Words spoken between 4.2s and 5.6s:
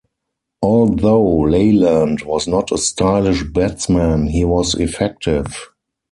he was effective.